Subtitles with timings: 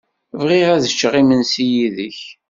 [0.39, 2.19] Bɣiɣ ad ččeɣ imensi yid-k.